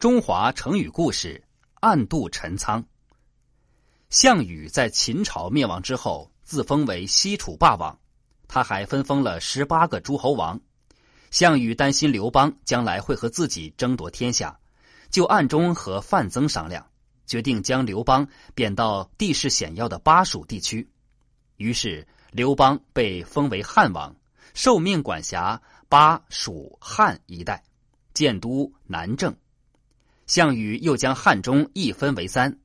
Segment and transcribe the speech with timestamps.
[0.00, 2.82] 中华成语故事：暗度陈仓。
[4.08, 7.98] 项羽在秦朝灭亡之后，自封为西楚霸王，
[8.48, 10.58] 他还分封了十八个诸侯王。
[11.30, 14.58] 项羽担心刘邦将来会和自己争夺天下，
[15.10, 16.82] 就暗中和范增商量，
[17.26, 20.88] 决定将刘邦贬到地势险要的巴蜀地区。
[21.58, 24.16] 于是刘邦被封为汉王，
[24.54, 25.60] 受命管辖
[25.90, 27.62] 巴蜀汉一带，
[28.14, 29.36] 建都南郑。
[30.30, 32.56] 项羽又将汉中一分为三，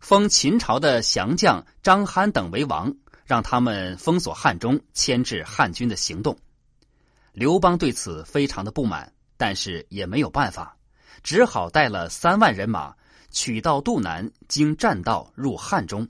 [0.00, 2.96] 封秦朝的降将张邯等为王，
[3.26, 6.34] 让他们封锁汉中，牵制汉军的行动。
[7.34, 10.78] 刘邦对此非常的不满，但是也没有办法，
[11.22, 12.94] 只好带了三万人马，
[13.30, 16.08] 取道渡南，经栈道入汉中。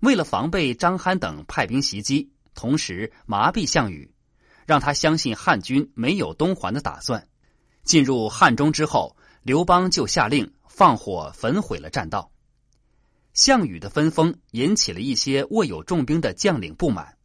[0.00, 4.12] 为了防备张邯等派兵袭击，同时麻痹项羽，
[4.66, 7.28] 让他相信汉军没有东还的打算。
[7.84, 9.16] 进入汉中之后。
[9.42, 12.30] 刘邦就下令放火焚毁了栈道。
[13.34, 17.16] 项羽的分封引起了一些握有重兵的将领不满。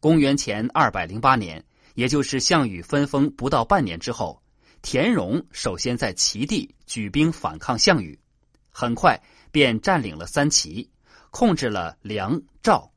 [0.00, 1.62] 公元前二百零八年，
[1.94, 4.42] 也就是项羽分封不到半年之后，
[4.80, 8.18] 田荣首先在齐地举兵反抗项羽，
[8.70, 10.88] 很快便占领了三齐，
[11.30, 12.90] 控制了梁赵。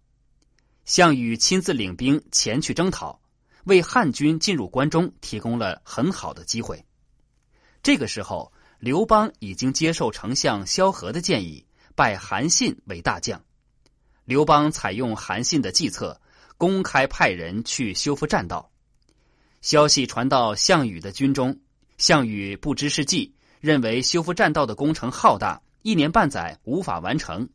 [0.85, 3.19] 项羽亲自领兵前去征讨，
[3.65, 6.85] 为汉军进入关中提供了很好的机会。
[7.85, 13.39] 这个时候，刘邦已经接受丞相萧何的建议，拜韩信为大将。
[14.23, 16.19] 刘邦采用韩信的计策，
[16.57, 18.71] 公开派人去修复栈道。
[19.61, 21.59] 消息传到项羽的军中，
[21.99, 27.47] 项羽不知是计，认为修复栈道的工程浩大，一年半载无法完成，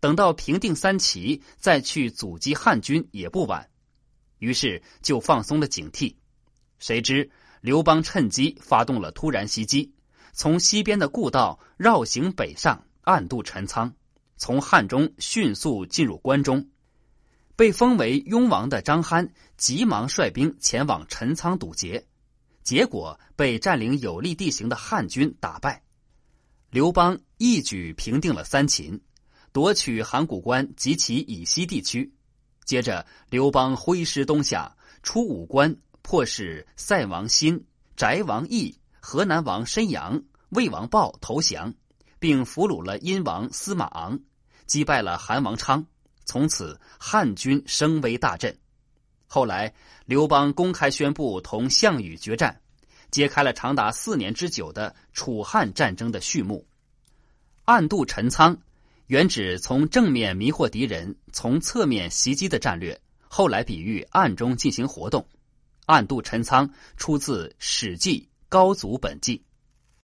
[0.00, 3.68] 等到平定三齐再去阻击汉军也不晚，
[4.38, 6.14] 于是就放松了警惕。
[6.78, 7.30] 谁知。
[7.64, 9.90] 刘邦趁机发动了突然袭击，
[10.34, 13.90] 从西边的故道绕行北上，暗渡陈仓，
[14.36, 16.68] 从汉中迅速进入关中。
[17.56, 22.06] 被封为雍王的张邯急忙率兵前往陈仓堵截，
[22.62, 25.82] 结果被占领有利地形的汉军打败。
[26.68, 29.00] 刘邦一举平定了三秦，
[29.52, 32.12] 夺取函谷关及其以西地区。
[32.66, 35.74] 接着，刘邦挥师东下，出武关。
[36.04, 37.64] 迫使塞王辛、
[37.96, 41.72] 翟王义、河南王申阳、魏王豹投降，
[42.18, 44.20] 并俘虏了殷王司马昂，
[44.66, 45.84] 击败了韩王昌。
[46.26, 48.54] 从此，汉军声威大振。
[49.26, 49.72] 后来，
[50.04, 52.60] 刘邦公开宣布同项羽决战，
[53.10, 56.66] 揭开了长达四年之久的楚汉战争的序幕。
[57.64, 58.54] 暗度陈仓，
[59.06, 63.00] 原指从正面迷惑敌人，从侧面袭击的战略。
[63.26, 65.26] 后来比喻暗中进行活动。
[65.86, 69.38] 暗度陈仓，出自《史记·高祖本纪》。